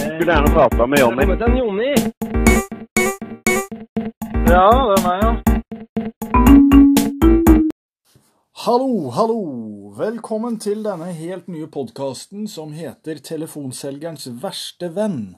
Skulle 0.00 0.32
gjerne 0.32 0.50
prata 0.54 0.86
med 0.86 0.98
Jonny. 0.98 1.22
en 1.22 1.56
Jonny. 1.56 1.94
Ja, 4.48 4.70
det 4.88 4.94
er 4.96 5.02
meg, 5.04 5.22
ja. 5.22 5.32
Hallo, 8.64 9.10
hallo! 9.10 9.42
Velkommen 9.98 10.56
til 10.60 10.80
denne 10.86 11.10
helt 11.16 11.50
nye 11.52 11.68
podkasten 11.68 12.48
som 12.48 12.72
heter 12.72 13.20
Telefonselgerens 13.24 14.28
verste 14.40 14.88
venn. 14.96 15.36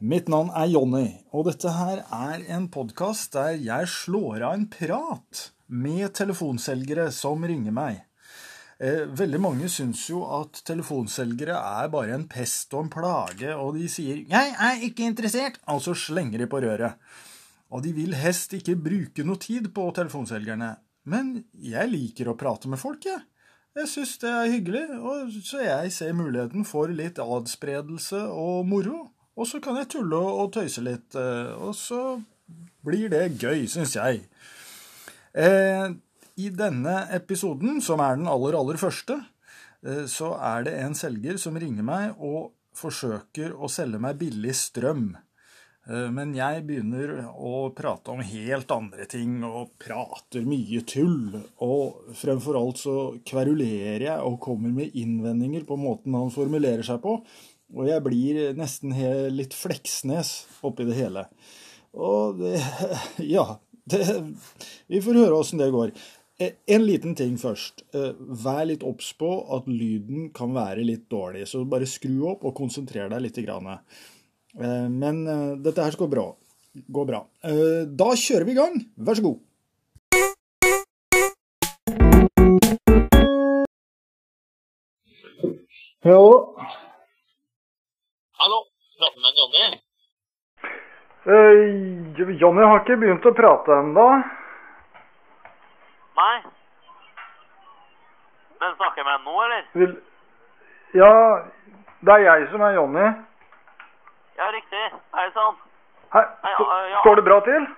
Mitt 0.00 0.28
navn 0.28 0.52
er 0.52 0.68
Jonny, 0.68 1.06
og 1.32 1.48
dette 1.48 1.72
her 1.78 2.04
er 2.04 2.44
en 2.54 2.68
podkast 2.68 3.32
der 3.38 3.56
jeg 3.56 3.88
slår 3.88 4.44
av 4.50 4.58
en 4.58 4.68
prat 4.68 5.48
med 5.68 6.12
telefonselgere 6.20 7.08
som 7.14 7.40
ringer 7.44 7.72
meg. 7.72 8.04
Eh, 8.78 9.08
veldig 9.10 9.40
mange 9.42 9.68
syns 9.72 10.04
jo 10.06 10.20
at 10.36 10.60
telefonselgere 10.68 11.56
er 11.56 11.88
bare 11.90 12.14
en 12.14 12.28
pest 12.30 12.74
og 12.76 12.84
en 12.84 12.92
plage, 12.92 13.50
og 13.56 13.74
de 13.74 13.88
sier 13.90 14.22
'jeg 14.22 14.54
er 14.54 14.84
ikke 14.86 15.08
interessert', 15.08 15.58
altså 15.66 15.94
slenger 15.94 16.38
de 16.38 16.46
på 16.46 16.60
røret. 16.62 16.94
Og 17.70 17.82
de 17.82 17.92
vil 17.92 18.14
helst 18.14 18.52
ikke 18.52 18.76
bruke 18.76 19.24
noe 19.24 19.36
tid 19.36 19.74
på 19.74 19.90
telefonselgerne. 19.94 20.76
Men 21.04 21.44
jeg 21.52 21.90
liker 21.90 22.28
å 22.28 22.36
prate 22.36 22.68
med 22.68 22.78
folk, 22.78 23.04
jeg. 23.04 23.20
Jeg 23.76 23.88
syns 23.88 24.18
det 24.18 24.30
er 24.30 24.50
hyggelig, 24.50 24.86
og 25.00 25.30
så 25.44 25.60
jeg 25.62 25.92
ser 25.92 26.12
muligheten 26.12 26.64
for 26.64 26.86
litt 26.86 27.18
adspredelse 27.18 28.22
og 28.30 28.66
moro. 28.66 29.10
Og 29.36 29.46
så 29.46 29.60
kan 29.60 29.76
jeg 29.76 29.88
tulle 29.88 30.16
og 30.16 30.52
tøyse 30.52 30.82
litt, 30.82 31.14
eh, 31.14 31.52
og 31.54 31.74
så 31.74 32.22
blir 32.84 33.08
det 33.08 33.38
gøy, 33.38 33.66
syns 33.66 33.94
jeg. 33.94 34.24
Eh, 35.34 35.94
I 36.38 36.50
denne 36.54 37.00
episoden, 37.16 37.80
som 37.82 38.00
er 38.04 38.18
den 38.18 38.28
aller, 38.30 38.54
aller 38.54 38.78
første, 38.78 39.16
eh, 39.82 40.04
så 40.06 40.36
er 40.38 40.68
det 40.68 40.76
en 40.78 40.94
selger 40.94 41.38
som 41.40 41.58
ringer 41.58 41.86
meg 41.86 42.14
og 42.18 42.52
forsøker 42.78 43.56
å 43.58 43.70
selge 43.72 43.98
meg 43.98 44.20
billig 44.20 44.54
strøm. 44.54 45.16
Eh, 45.88 46.06
Men 46.14 46.34
jeg 46.36 46.62
begynner 46.68 47.26
å 47.34 47.74
prate 47.74 48.14
om 48.14 48.22
helt 48.22 48.70
andre 48.70 49.08
ting, 49.10 49.42
og 49.42 49.74
prater 49.82 50.46
mye 50.46 50.84
tull. 50.86 51.42
Og 51.64 52.14
fremfor 52.14 52.60
alt 52.60 52.82
så 52.84 52.96
kverulerer 53.26 54.06
jeg 54.06 54.18
og 54.22 54.40
kommer 54.44 54.70
med 54.70 54.94
innvendinger 54.94 55.66
på 55.66 55.78
måten 55.80 56.14
han 56.14 56.30
formulerer 56.30 56.86
seg 56.86 57.02
på. 57.02 57.18
Og 57.74 57.88
jeg 57.88 58.04
blir 58.04 58.54
nesten 58.56 58.94
litt 59.34 59.52
Fleksnes 59.52 60.46
oppi 60.64 60.86
det 60.88 60.96
hele. 61.02 61.26
Og 61.98 62.38
det 62.38 62.60
Ja. 63.36 63.56
Det, 63.88 64.04
vi 64.92 64.98
får 65.00 65.16
høre 65.16 65.36
åssen 65.40 65.56
det 65.56 65.70
går. 65.72 65.94
Eh, 66.40 66.52
En 66.66 66.84
liten 66.86 67.14
ting 67.18 67.36
først. 67.40 67.82
Eh, 67.94 68.12
Vær 68.44 68.64
litt 68.70 68.84
obs 68.86 69.12
på 69.18 69.30
at 69.56 69.66
lyden 69.66 70.28
kan 70.34 70.52
være 70.54 70.84
litt 70.86 71.08
dårlig. 71.10 71.46
Så 71.50 71.64
bare 71.68 71.86
skru 71.90 72.28
opp 72.30 72.44
og 72.44 72.54
konsentrer 72.58 73.10
deg 73.10 73.22
litt. 73.24 73.38
Eh, 73.38 74.88
Men 74.88 75.24
dette 75.62 75.82
her 75.82 75.90
skal 75.90 76.06
gå 76.06 76.10
bra. 76.16 76.28
Gå 76.92 77.06
bra. 77.06 77.24
Eh, 77.42 77.84
Da 77.86 78.12
kjører 78.14 78.44
vi 78.44 78.52
i 78.52 78.60
gang. 78.60 78.80
Vær 78.98 79.14
så 79.18 79.22
god. 79.22 79.38
Hallo. 86.04 86.54
Hallo, 88.40 88.58
prater 88.98 89.20
med 89.24 89.32
Jonny? 89.38 89.66
eh, 91.32 92.34
Jonny 92.40 92.62
har 92.70 92.80
ikke 92.82 92.96
begynt 93.02 93.26
å 93.28 93.32
prate 93.36 93.74
ennå. 93.82 94.06
Nei. 96.18 96.36
Den 98.60 98.74
snakker 98.74 99.02
jeg 99.02 99.06
med 99.06 99.24
nå, 99.26 99.34
eller? 99.44 99.64
Vil... 99.80 99.92
Ja, 100.98 101.10
det 102.06 102.14
er 102.14 102.24
jeg 102.26 102.48
som 102.52 102.64
er 102.66 102.74
Jonny. 102.78 103.06
Ja, 104.38 104.48
riktig. 104.54 104.84
Hei 105.14 105.26
sann. 105.36 105.58
Hei, 106.14 106.24
st- 106.24 106.66
ja, 106.70 106.78
ja. 106.92 107.02
Står 107.04 107.20
det 107.20 107.24
bra 107.28 107.38
til? 107.46 107.68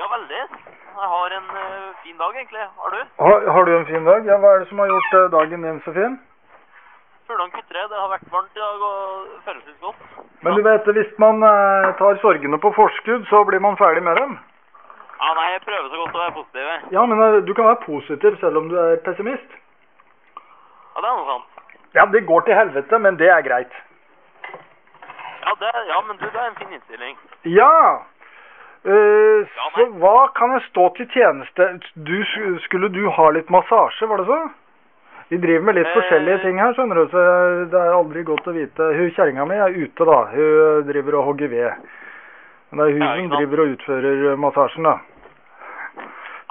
Ja, 0.00 0.08
veldig. 0.14 0.40
Jeg 0.96 1.10
har 1.12 1.34
en 1.38 1.48
uh, 1.52 1.92
fin 2.02 2.16
dag, 2.18 2.36
egentlig. 2.40 2.64
Har 2.82 2.90
du? 2.96 3.00
Har, 3.20 3.46
har 3.56 3.64
du 3.68 3.72
en 3.76 3.86
fin 3.86 4.04
dag? 4.08 4.26
Ja, 4.26 4.38
Hva 4.42 4.54
er 4.54 4.64
det 4.64 4.68
som 4.72 4.78
har 4.82 4.90
gjort 4.92 5.14
uh, 5.18 5.26
dagen 5.36 5.66
din 5.68 5.80
så 5.84 5.94
fin? 5.96 6.18
Fuglen 7.26 7.50
kutrer. 7.54 7.86
Det 7.92 8.00
har 8.00 8.10
vært 8.14 8.26
varmt 8.32 8.56
i 8.56 8.62
dag 8.64 8.84
og 8.90 9.30
føles 9.46 9.78
godt. 9.80 10.02
Men 10.42 10.58
du 10.58 10.62
vet, 10.66 10.90
hvis 10.98 11.14
man 11.22 11.42
uh, 11.44 11.92
tar 12.00 12.18
sorgene 12.24 12.58
på 12.62 12.72
forskudd, 12.76 13.26
så 13.30 13.44
blir 13.48 13.62
man 13.62 13.78
ferdig 13.80 14.02
med 14.08 14.16
dem. 14.22 14.38
Ja, 15.16 15.30
nei, 15.38 15.46
jeg 15.54 15.62
prøver 15.64 15.88
så 15.92 16.00
godt 16.02 16.14
å 16.14 16.22
være 16.22 16.34
positiv. 16.36 16.60
jeg. 16.70 16.80
Ja, 16.92 17.04
men 17.06 17.22
eh, 17.24 17.38
du 17.46 17.52
kan 17.56 17.64
være 17.70 17.82
positiv 17.86 18.36
selv 18.40 18.56
om 18.60 18.68
du 18.68 18.76
er 18.80 18.96
pessimist. 19.06 19.54
Ja, 20.36 21.00
det 21.00 21.08
er 21.08 21.16
noe 21.16 21.28
sant. 21.30 21.62
Ja, 21.96 22.04
det 22.12 22.26
går 22.28 22.44
til 22.44 22.54
helvete, 22.58 22.98
men 23.00 23.16
det 23.16 23.28
er 23.32 23.40
greit. 23.46 23.72
Ja, 25.46 25.54
det, 25.60 25.70
ja, 25.88 26.00
men 26.08 26.16
du, 26.20 26.26
det 26.26 26.40
er 26.42 26.50
en 26.50 26.58
fin 26.60 26.72
innstilling. 26.76 27.16
Ja! 27.48 27.72
Eh, 28.86 28.92
Ja, 29.56 29.70
så 29.74 29.82
nei. 29.86 29.98
hva 30.02 30.28
kan 30.36 30.52
jeg 30.56 30.62
stå 30.68 30.88
til 30.96 31.08
tjeneste? 31.14 31.66
Du, 32.06 32.14
skulle 32.66 32.88
du 32.94 33.02
ha 33.16 33.30
litt 33.34 33.48
massasje, 33.50 34.06
var 34.10 34.20
det 34.22 34.26
så? 34.28 34.40
Vi 35.30 35.38
driver 35.42 35.64
med 35.66 35.74
litt 35.74 35.88
Eh. 35.90 35.94
forskjellige 35.96 36.42
ting 36.44 36.60
her, 36.60 36.74
skjønner 36.76 36.94
du, 37.00 37.06
så 37.10 37.22
det 37.72 37.80
er 37.80 37.96
aldri 37.96 38.22
godt 38.28 38.46
å 38.46 38.54
vite. 38.54 38.90
Hun 38.94 39.10
kjerringa 39.16 39.46
mi 39.48 39.56
er 39.58 39.74
ute, 39.74 40.04
da. 40.06 40.18
Hun 40.34 40.86
driver 40.92 41.16
og 41.18 41.24
hogger 41.32 41.48
ved. 41.50 41.88
Men 42.70 42.80
det 42.80 42.86
er 42.86 43.20
hun 43.20 43.28
som 43.28 43.36
driver 43.36 43.62
og 43.62 43.74
utfører 43.76 44.24
eh, 44.30 44.40
massasjen, 44.42 44.88
da. 44.88 44.96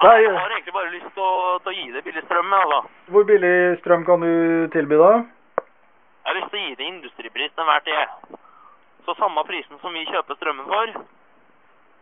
Ja, 0.03 0.11
jeg 0.19 0.31
har 0.35 0.51
egentlig 0.51 0.73
bare 0.75 0.91
lyst 0.93 1.11
til 1.15 1.23
å, 1.23 1.57
til 1.63 1.71
å 1.71 1.75
gi 1.75 1.85
deg 1.95 2.05
billig 2.05 2.23
strøm, 2.27 2.55
altså. 2.59 2.79
Hvor 3.15 3.27
billig 3.27 3.55
strøm 3.81 4.05
kan 4.07 4.23
du 4.23 4.31
tilby, 4.75 4.99
da? 5.01 5.11
Jeg 5.59 6.31
har 6.31 6.39
lyst 6.39 6.51
til 6.51 6.61
å 6.61 6.65
gi 6.65 6.79
deg 6.79 6.87
industripris 6.89 7.53
til 7.53 7.63
enhver 7.63 7.85
tid. 7.85 8.39
Så 9.05 9.15
samme 9.19 9.43
prisen 9.47 9.79
som 9.81 9.93
vi 9.93 10.07
kjøper 10.09 10.39
strømmen 10.39 10.67
for, 10.69 10.95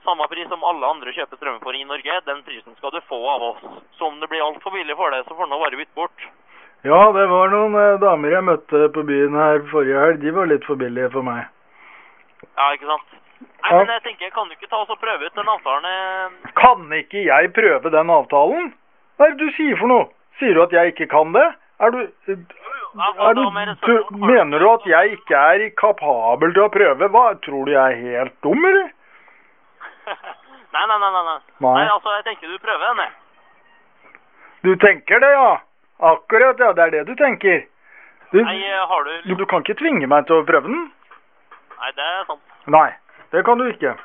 samme 0.03 0.27
pris 0.31 0.47
som 0.51 0.63
alle 0.67 0.87
andre 0.87 1.13
kjøper 1.15 1.39
strømmen 1.39 1.63
for 1.63 1.75
i 1.75 1.83
Norge, 1.87 2.19
den 2.27 2.41
prisen 2.47 2.75
skal 2.77 2.91
du 2.95 2.99
få 3.07 3.19
av 3.33 3.43
oss. 3.49 3.65
Så 3.97 4.07
om 4.07 4.19
det 4.19 4.29
blir 4.31 4.43
altfor 4.43 4.75
billig 4.75 4.95
for 4.99 5.15
deg, 5.15 5.25
så 5.27 5.35
får 5.37 5.47
du 5.47 5.53
nå 5.53 5.59
bare 5.61 5.79
bytte 5.79 5.99
bort. 5.99 6.25
Ja, 6.83 6.99
det 7.15 7.25
var 7.31 7.51
noen 7.53 7.75
eh, 7.79 7.99
damer 8.01 8.35
jeg 8.35 8.43
møtte 8.43 8.87
på 8.95 9.03
byen 9.07 9.37
her 9.39 9.61
forrige 9.71 10.01
helg. 10.03 10.23
De 10.23 10.33
var 10.35 10.49
litt 10.51 10.65
for 10.67 10.79
billige 10.79 11.11
for 11.13 11.23
meg. 11.23 11.45
Ja, 12.43 12.73
ikke 12.75 12.89
sant? 12.89 13.19
Nei, 13.63 13.79
men 13.79 13.93
jeg 13.95 14.03
tenker, 14.03 14.31
kan 14.35 14.49
du 14.49 14.55
ikke 14.57 14.67
ta 14.69 14.81
oss 14.83 14.91
og 14.91 14.99
prøve 14.99 15.25
ut 15.29 15.37
den 15.39 15.49
avtalen? 15.49 15.85
eh? 15.87 16.51
Kan 16.59 16.89
ikke 16.97 17.23
jeg 17.25 17.51
prøve 17.55 17.91
den 17.93 18.09
avtalen? 18.11 18.73
Hva 19.17 19.27
er 19.29 19.35
det 19.37 19.45
du 19.47 19.55
sier 19.55 19.77
for 19.79 19.91
noe? 19.91 20.09
Sier 20.39 20.57
du 20.57 20.63
at 20.65 20.73
jeg 20.75 20.93
ikke 20.93 21.07
kan 21.13 21.31
det? 21.35 21.45
Er 21.83 21.93
du, 21.93 21.99
er 22.27 23.33
du, 23.37 23.43
du? 23.85 23.93
Mener 24.19 24.59
du 24.59 24.67
at 24.69 24.85
jeg 24.89 25.15
ikke 25.17 25.39
er 25.55 25.63
kapabel 25.79 26.53
til 26.53 26.65
å 26.65 26.71
prøve? 26.73 27.09
Hva, 27.13 27.23
tror 27.45 27.65
du 27.67 27.73
jeg 27.73 27.97
er 27.97 28.19
helt 28.19 28.35
dum, 28.45 28.65
eller? 28.69 28.89
nei, 30.75 30.85
nei, 30.89 30.97
nei, 30.99 31.11
nei, 31.15 31.37
nei. 31.63 31.85
Altså, 31.87 32.17
jeg 32.17 32.25
tenker 32.27 32.51
du 32.51 32.57
prøver 32.63 32.89
den, 32.89 33.05
jeg. 33.05 34.19
Du 34.63 34.73
tenker 34.79 35.23
det, 35.23 35.31
ja? 35.35 35.53
Akkurat, 36.13 36.59
ja. 36.59 36.73
Det 36.75 36.83
er 36.87 36.93
det 36.97 37.05
du 37.07 37.15
tenker. 37.19 37.63
Du, 38.33 38.39
Nei, 38.41 38.57
eh, 38.65 38.83
har 38.89 39.03
du... 39.05 39.11
du, 39.29 39.33
du 39.39 39.45
kan 39.45 39.61
ikke 39.61 39.77
tvinge 39.77 40.07
meg 40.09 40.25
til 40.27 40.39
å 40.41 40.45
prøve 40.47 40.65
den? 40.67 40.85
Nei, 41.79 41.91
det 41.93 42.05
er 42.07 42.23
sant. 42.25 42.41
Nei, 42.73 42.87
det 43.33 43.43
kan 43.45 43.59
du 43.59 43.67
ikke. 43.67 43.95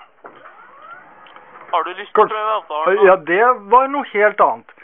Har 1.72 1.84
du 1.84 1.90
lyst 1.92 2.12
til 2.16 2.24
å 2.24 2.28
prøve 2.32 2.52
avtalen? 2.58 3.00
Ja, 3.06 3.16
det 3.30 3.42
var 3.72 3.88
noe 3.92 4.08
helt 4.12 4.40
annet. 4.40 4.76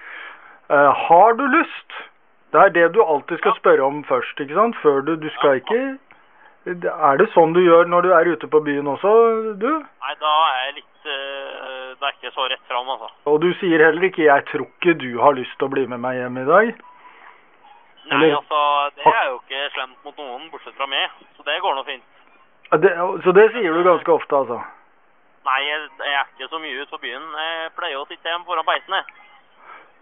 Uh, 0.69 0.91
har 1.09 1.37
du 1.39 1.45
lyst? 1.49 2.01
Det 2.53 2.61
er 2.61 2.75
det 2.75 2.89
du 2.95 3.01
alltid 3.03 3.41
skal 3.41 3.57
spørre 3.59 3.85
om 3.85 4.03
først, 4.09 4.41
ikke 4.41 4.57
sant? 4.57 4.77
Før 4.83 5.01
du, 5.07 5.17
du 5.21 5.31
skal 5.39 5.63
ikke... 5.63 5.81
Er 6.65 7.19
det 7.21 7.27
sånn 7.35 7.53
du 7.53 7.61
gjør 7.61 7.91
når 7.93 8.07
du 8.07 8.13
er 8.17 8.29
ute 8.33 8.49
på 8.49 8.61
byen 8.65 8.87
også, 8.89 9.11
du? 9.61 9.71
Nei, 10.05 10.15
da 10.21 10.35
er 10.45 10.61
jeg 10.63 10.77
litt... 10.79 11.09
uh, 11.09 11.91
det 11.99 12.09
er 12.09 12.17
ikke 12.17 12.33
så 12.37 12.49
rett 12.53 12.65
fram, 12.69 12.89
altså. 12.95 13.11
Og 13.33 13.41
du 13.43 13.51
sier 13.61 13.85
heller 13.85 14.09
ikke 14.09 14.25
'jeg 14.29 14.45
tror 14.51 14.67
ikke 14.69 14.95
du 15.01 15.11
har 15.21 15.37
lyst 15.37 15.57
til 15.59 15.69
å 15.69 15.75
bli 15.75 15.87
med 15.87 16.01
meg 16.05 16.21
hjem 16.21 16.41
i 16.41 16.47
dag'? 16.49 16.73
Nei, 18.05 18.17
Eller- 18.17 18.37
altså, 18.37 18.61
det 18.97 19.13
er 19.13 19.29
jo 19.31 19.37
ikke 19.41 19.69
slemt 19.77 19.99
mot 20.05 20.17
noen, 20.21 20.51
bortsett 20.53 20.77
fra 20.77 20.87
meg. 20.87 21.11
Så 21.37 21.45
det 21.49 21.61
går 21.65 21.75
nå 21.75 21.85
fint. 21.89 22.05
Det, 22.83 22.91
så 23.25 23.33
det 23.37 23.51
sier 23.53 23.73
du 23.73 23.83
ganske 23.87 24.13
ofte, 24.13 24.37
altså? 24.37 24.59
Nei, 25.45 25.61
jeg, 25.69 25.81
jeg 26.01 26.15
er 26.19 26.29
ikke 26.33 26.49
så 26.49 26.59
mye 26.59 26.81
ute 26.81 26.91
på 26.91 27.03
byen. 27.03 27.25
Jeg 27.39 27.73
pleier 27.77 28.01
å 28.01 28.07
sitte 28.09 28.31
hjemme 28.31 28.49
foran 28.49 28.67
peisen, 28.67 28.97
jeg. 28.97 29.05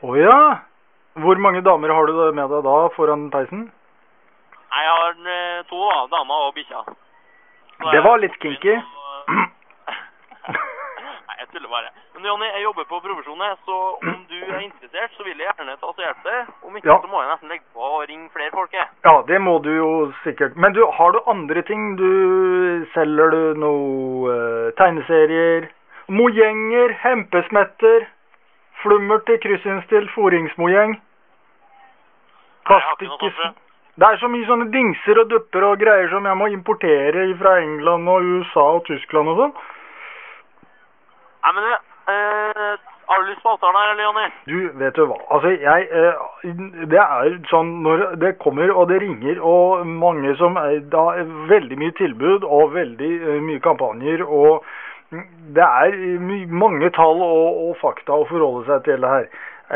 Å 0.02 0.16
ja? 0.18 0.36
Hvor 1.22 1.40
mange 1.44 1.60
damer 1.66 1.92
har 1.92 2.06
du 2.08 2.20
med 2.32 2.48
deg 2.54 2.62
da 2.64 2.76
foran 2.96 3.26
peisen? 3.34 3.66
Nei, 4.72 4.84
jeg 4.86 4.94
har 5.00 5.32
eh, 5.34 5.64
to 5.68 5.80
da, 5.82 5.98
dama 6.14 6.38
og 6.46 6.54
bikkja. 6.56 6.84
Det 7.82 8.02
var 8.06 8.22
litt 8.22 8.38
kinky. 8.40 8.78
Nei, 11.26 11.36
jeg 11.42 11.50
tuller 11.52 11.68
bare. 11.74 11.92
Men 12.22 12.28
Jonny, 12.30 12.46
jeg 12.54 12.62
jobber 12.62 12.84
på 12.86 12.98
profesjonen, 13.02 13.56
så 13.66 13.76
om 13.98 14.18
du 14.30 14.36
er 14.38 14.60
interessert, 14.62 15.10
så 15.16 15.24
vil 15.26 15.40
jeg 15.42 15.48
gjerne 15.58 15.72
ta 15.80 15.88
og 15.90 15.96
hjelpe 15.98 16.28
deg. 16.28 16.52
Om 16.62 16.76
ikke, 16.76 16.88
Ja. 16.88 16.98
så 17.02 17.08
må 17.10 17.18
jeg 17.22 17.30
nesten 17.32 17.48
legge 17.50 17.64
på 17.74 17.80
og 17.82 18.04
ringe 18.08 18.28
flere 18.30 18.50
folk, 18.54 18.72
jeg. 18.72 18.86
Ja, 19.04 19.14
det 19.26 19.40
må 19.40 19.58
du 19.58 19.70
jo 19.74 20.12
sikkert. 20.22 20.54
Men 20.56 20.72
du, 20.72 20.86
har 20.86 21.10
du 21.10 21.18
andre 21.26 21.62
ting? 21.62 21.96
Du 21.98 22.86
Selger 22.94 23.30
du 23.30 23.58
noe 23.58 24.30
uh, 24.30 24.70
tegneserier? 24.78 25.68
Mojenger, 26.08 26.94
hempesmetter, 27.02 28.06
flummer 28.82 29.18
til 29.26 29.42
kryssinnstilt 29.42 30.10
foringsmojeng? 30.14 31.00
Jeg. 32.70 33.54
Det 33.98 34.06
er 34.06 34.16
så 34.16 34.28
mye 34.28 34.46
sånne 34.46 34.70
dingser 34.70 35.18
og 35.18 35.30
dupper 35.30 35.64
og 35.64 35.78
greier 35.78 36.08
som 36.08 36.24
jeg 36.26 36.36
må 36.38 36.46
importere 36.46 37.32
fra 37.38 37.58
England 37.58 38.08
og 38.08 38.22
USA 38.22 38.70
og 38.78 38.84
Tyskland 38.86 39.28
og 39.28 39.36
sånn. 39.42 39.56
Nei, 41.42 41.52
men 41.52 41.64
du, 41.66 41.91
eh, 42.08 42.72
har 43.12 43.22
du 43.22 43.30
lyst 43.30 43.42
på 43.42 43.48
avtalen 43.48 43.76
her, 43.76 43.90
eller, 43.92 44.30
Du, 44.46 44.78
vet 44.78 44.96
du 44.96 45.04
hva. 45.06 45.18
Altså, 45.30 45.48
jeg 45.48 45.88
eh, 45.90 46.14
Det 46.90 47.00
er 47.00 47.34
sånn 47.50 47.82
når 47.84 48.04
det 48.22 48.38
kommer 48.38 48.70
og 48.70 48.88
det 48.88 49.02
ringer 49.02 49.40
og 49.40 49.86
mange 49.86 50.36
som 50.40 50.56
er 50.56 50.80
da 50.92 51.04
Veldig 51.50 51.78
mye 51.78 51.96
tilbud 51.98 52.46
og 52.48 52.74
veldig 52.74 53.12
eh, 53.20 53.40
mye 53.42 53.60
kampanjer 53.60 54.24
og 54.24 54.64
det 55.52 55.64
er 55.64 55.96
mange 56.48 56.88
tall 56.96 57.20
og, 57.20 57.48
og 57.66 57.72
fakta 57.82 58.14
å 58.16 58.28
forholde 58.30 58.64
seg 58.64 58.86
til 58.86 59.02
det 59.04 59.10
her. 59.10 59.26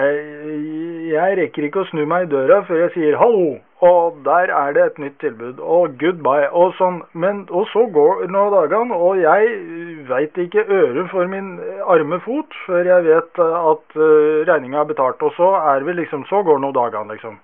Eh, 0.01 1.11
jeg 1.13 1.37
rekker 1.43 1.67
ikke 1.67 1.83
å 1.83 1.89
snu 1.91 2.07
meg 2.09 2.25
i 2.25 2.31
døra 2.33 2.63
før 2.69 2.87
jeg 2.87 2.95
sier 2.95 3.19
hallo, 3.21 3.59
og 3.85 4.23
der 4.25 4.49
er 4.57 4.73
det 4.73 4.83
et 4.87 4.99
nytt 4.99 5.19
tilbud, 5.21 5.59
og 5.61 5.99
goodbye, 6.01 6.49
og 6.53 6.73
sånn. 6.79 7.03
Men, 7.13 7.43
og 7.51 7.67
så 7.69 7.83
går 7.93 8.23
nå 8.33 8.45
dagene, 8.55 8.95
og 8.97 9.19
jeg 9.21 9.51
veit 10.09 10.39
ikke 10.39 10.65
øret 10.65 11.11
for 11.11 11.27
min 11.29 11.59
arme 11.85 12.21
fot 12.25 12.55
før 12.67 12.89
jeg 12.89 13.05
vet 13.05 13.39
at 13.45 13.99
uh, 14.01 14.45
regninga 14.49 14.81
er 14.81 14.89
betalt. 14.89 15.21
Og 15.23 15.33
så 15.37 15.51
er 15.75 15.85
vi 15.85 15.93
liksom, 15.93 16.25
så 16.31 16.41
går 16.43 16.59
nå 16.65 16.73
dagene, 16.73 17.13
liksom. 17.13 17.37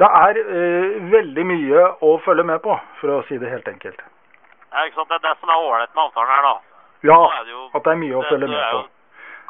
Det 0.00 0.08
er 0.08 0.40
uh, 0.48 1.12
veldig 1.12 1.44
mye 1.52 1.84
å 2.08 2.14
følge 2.24 2.46
med 2.48 2.62
på, 2.64 2.78
for 3.02 3.18
å 3.18 3.20
si 3.28 3.36
det 3.36 3.52
helt 3.52 3.68
enkelt. 3.68 4.00
Ja, 4.72 4.86
ikke 4.86 4.96
sant? 5.02 5.08
Det 5.12 5.18
er 5.20 5.26
det 5.28 5.36
som 5.42 5.50
er 5.52 5.60
ålreit 5.60 5.92
med 5.92 6.04
avtalen 6.08 6.32
her, 6.32 6.42
da. 6.48 6.56
Ja, 7.04 7.20
er 7.36 7.44
det 7.44 7.52
jo- 7.52 7.68
at 7.74 7.84
det 7.84 7.92
er 7.92 8.00
mye 8.00 8.16
å 8.16 8.22
det- 8.22 8.28
følge 8.32 8.46
det 8.48 8.54
med 8.56 8.64
er 8.64 8.72
på. 8.72 8.80
jo 8.80 8.88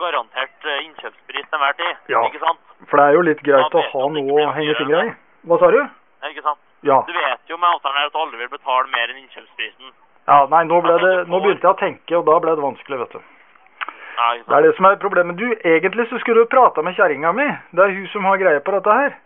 Garantert 0.00 0.64
eh, 0.64 0.84
innkjøpspris 0.86 1.44
til 1.46 1.56
enhver 1.58 1.72
tid, 1.76 1.96
Ja. 2.08 2.20
ikke 2.24 2.38
sant? 2.40 2.58
For 2.88 2.96
det 2.96 3.04
er 3.06 3.12
jo 3.12 3.20
litt 3.20 3.42
greit 3.44 3.74
å 3.74 3.82
ha 3.92 4.04
det 4.08 4.12
noe 4.24 4.46
å 4.46 4.52
henge 4.56 4.74
fingra 4.78 5.02
i. 5.06 5.10
Hva 5.46 5.58
sa 5.60 5.70
du? 5.70 5.80
Ikke 6.28 6.43
sant? 6.44 6.58
Ja. 6.84 7.00
Du 7.06 7.12
vet 7.12 7.40
jo 7.49 7.56
med 7.56 7.69
avtalen 7.75 8.06
at 8.06 8.14
aldri 8.22 8.38
vil 8.43 8.49
betale 8.52 8.87
mer 8.93 9.08
enn 9.12 9.20
innkjøpsprisen. 9.22 9.93
ja. 10.28 10.46
Nei, 10.52 10.64
nå, 10.69 10.81
Altså, 10.81 10.99
det, 11.06 11.28
nå 11.28 11.40
begynte 11.40 11.67
jeg 11.67 11.75
å 11.75 11.78
tenke, 11.81 12.17
og 12.19 12.26
da 12.28 12.38
ble 12.44 12.55
det 12.56 12.62
vanskelig, 12.64 12.99
vet 13.00 13.12
du. 13.12 13.20
Ja, 14.20 14.26
Det 14.49 14.56
er 14.56 14.62
det 14.67 14.75
som 14.76 14.84
er 14.84 14.96
problemet. 15.00 15.37
Du, 15.37 15.46
egentlig 15.64 16.08
så 16.11 16.19
skulle 16.20 16.44
du 16.44 16.50
prata 16.52 16.82
med 16.82 16.94
kjerringa 16.96 17.32
mi. 17.32 17.46
Det 17.72 17.84
er 17.84 17.94
hun 17.96 18.06
som 18.12 18.25
har 18.28 18.37
greie 18.37 18.61
på 18.61 18.72
dette 18.76 18.93
her. 19.00 19.17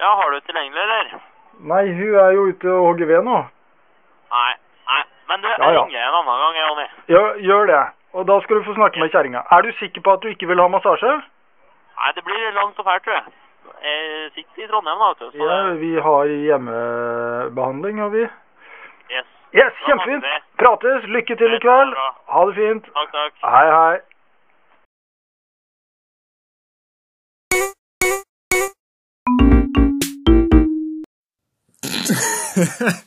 Ja, 0.00 0.12
har 0.20 0.30
du 0.30 0.40
tilgjengelig, 0.40 0.82
eller? 0.82 1.18
Nei, 1.72 1.84
hun 1.98 2.14
er 2.22 2.30
jo 2.36 2.46
ute 2.52 2.70
og 2.70 2.86
hogger 2.90 3.06
ved 3.10 3.24
nå. 3.26 3.38
Nei, 4.36 4.52
nei. 4.90 5.02
Men 5.28 5.40
du, 5.42 5.48
jeg 5.48 5.58
Ja, 5.58 5.70
ja. 5.72 5.84
ringer 5.84 6.06
en 6.08 6.14
annen 6.20 6.38
gang, 6.44 6.56
Jonny. 6.68 6.86
Ja, 7.08 7.24
gjør 7.50 7.66
det. 7.66 7.82
Og 8.14 8.26
da 8.28 8.36
skal 8.44 8.56
du 8.60 8.64
få 8.68 8.74
snakke 8.76 9.00
med 9.02 9.10
kjerringa. 9.10 9.42
Er 9.50 9.62
du 9.62 9.72
sikker 9.80 10.00
på 10.00 10.12
at 10.12 10.22
du 10.22 10.28
ikke 10.28 10.46
vil 10.48 10.60
ha 10.62 10.68
massasje? 10.68 11.16
Nei, 11.96 12.12
det 12.14 12.24
blir 12.24 12.52
langt 12.54 12.78
og 12.78 12.84
fælt, 12.86 13.02
tror 13.04 13.14
jeg. 13.18 13.24
Jeg 13.86 14.30
sitter 14.34 14.64
i 14.64 14.66
Trondheim, 14.70 14.98
da. 14.98 15.14
Så 15.18 15.30
Ja, 15.38 15.58
vi 15.82 15.92
har 16.06 16.24
hjemmebehandling, 16.26 17.98
har 18.02 18.08
vi. 18.10 18.24
yes. 19.14 19.26
Yes, 19.54 19.72
kjempefint. 19.86 20.24
Prates. 20.58 21.04
Lykke 21.16 21.36
til 21.36 21.54
i 21.54 21.60
kveld. 21.62 21.94
Ha 22.34 22.44
det 22.48 22.54
fint. 22.58 22.84
Takk, 22.98 23.12
takk. 23.12 23.34
Hei, 23.54 23.66
hei. 23.78 23.96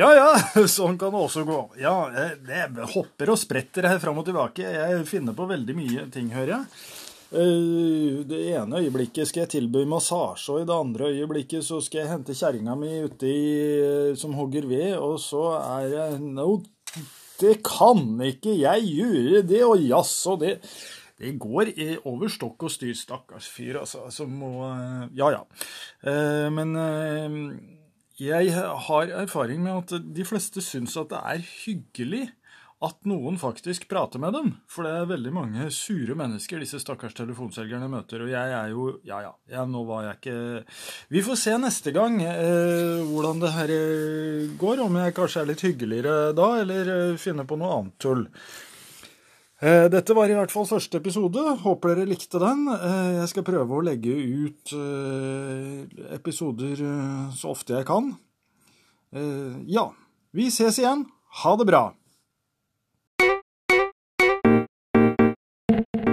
Ja 0.00 0.08
ja, 0.14 0.28
sånn 0.70 0.94
kan 0.98 1.10
det 1.12 1.20
også 1.20 1.42
gå. 1.44 1.58
Ja, 1.82 1.92
jeg 2.14 2.86
hopper 2.94 3.32
og 3.34 3.38
spretter 3.40 3.88
her 3.90 3.98
fram 4.00 4.20
og 4.22 4.26
tilbake. 4.28 4.62
Jeg 4.62 5.02
finner 5.10 5.34
på 5.36 5.48
veldig 5.50 5.74
mye 5.76 6.04
ting, 6.14 6.30
hører 6.32 6.52
jeg. 6.54 6.64
Eh, 7.30 8.26
Det 8.26 8.40
ene 8.56 8.80
øyeblikket 8.82 9.28
skal 9.28 9.44
jeg 9.44 9.52
tilby 9.54 9.84
massasje, 9.86 10.50
og 10.50 10.62
i 10.62 10.66
det 10.66 10.74
andre 10.74 11.10
øyeblikket 11.14 11.62
så 11.62 11.78
skal 11.82 12.02
jeg 12.02 12.10
hente 12.10 12.34
kjerringa 12.34 12.74
mi 12.78 12.90
ute 13.04 13.26
i, 13.28 13.44
eh, 13.80 14.16
som 14.18 14.34
hogger 14.34 14.66
ved, 14.66 14.96
og 14.98 15.18
så 15.22 15.44
er 15.60 15.86
jeg 15.94 16.20
No, 16.20 16.60
det 17.40 17.62
kan 17.62 18.18
ikke 18.20 18.58
jeg 18.58 18.82
gjøre 18.82 19.42
det, 19.46 19.62
og 19.64 19.78
jaså, 19.78 20.38
det 20.40 20.58
det 21.20 21.34
går 21.38 21.68
over 22.08 22.28
stokk 22.32 22.62
og 22.64 22.70
styr, 22.70 22.94
stakkars 22.96 23.46
fyr, 23.46 23.76
altså, 23.82 24.10
som 24.10 24.30
må 24.30 24.64
eh, 24.64 25.08
Ja 25.14 25.30
ja. 25.30 25.42
Men 26.50 26.74
jeg 28.18 28.52
har 28.52 29.12
erfaring 29.22 29.62
med 29.62 29.92
at 29.92 30.14
de 30.16 30.24
fleste 30.24 30.60
syns 30.64 30.96
at 30.96 31.10
det 31.10 31.20
er 31.20 31.44
hyggelig 31.64 32.30
at 32.80 32.96
noen 33.04 33.36
faktisk 33.36 33.84
prater 33.90 34.20
med 34.22 34.32
dem. 34.32 34.46
For 34.70 34.86
det 34.86 34.92
er 34.96 35.08
veldig 35.10 35.32
mange 35.36 35.66
sure 35.74 36.14
mennesker 36.16 36.62
disse 36.62 36.80
stakkars 36.80 37.12
telefonselgerne 37.18 37.90
møter. 37.92 38.24
Og 38.24 38.32
jeg 38.32 38.54
er 38.56 38.72
jo 38.72 38.86
Ja, 39.04 39.20
ja. 39.26 39.34
ja 39.52 39.66
nå 39.68 39.82
var 39.88 40.06
jeg 40.06 40.16
ikke 40.16 40.38
Vi 41.12 41.24
får 41.26 41.40
se 41.42 41.58
neste 41.60 41.92
gang 41.92 42.16
eh, 42.24 43.04
hvordan 43.04 43.44
det 43.44 43.52
her 43.52 43.74
eh, 43.74 44.48
går. 44.60 44.80
Om 44.86 44.96
jeg 45.02 45.16
kanskje 45.18 45.42
er 45.42 45.52
litt 45.52 45.66
hyggeligere 45.66 46.16
da, 46.36 46.48
eller 46.62 46.92
eh, 46.96 47.20
finner 47.20 47.44
på 47.44 47.60
noe 47.60 47.76
annet 47.76 47.98
tull. 48.00 48.24
Eh, 49.60 49.84
Dette 49.92 50.16
var 50.16 50.32
i 50.32 50.40
hvert 50.40 50.56
fall 50.56 50.68
første 50.72 51.02
episode. 51.04 51.44
Håper 51.60 51.92
dere 51.92 52.08
likte 52.08 52.40
den. 52.40 52.64
Jeg 53.20 53.28
skal 53.34 53.48
prøve 53.50 53.76
å 53.76 53.84
legge 53.84 54.16
ut 54.16 54.72
episoder 56.16 56.80
så 57.36 57.52
ofte 57.52 57.76
jeg 57.76 57.90
kan. 57.92 58.14
Ja, 59.68 59.90
vi 60.32 60.48
ses 60.54 60.80
igjen. 60.80 61.04
Ha 61.44 61.58
det 61.60 61.68
bra. 61.68 61.90
Thank 65.80 66.06
you. 66.06 66.09